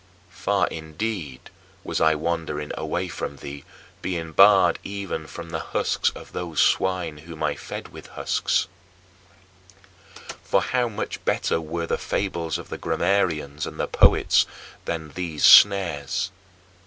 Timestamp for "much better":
10.89-11.61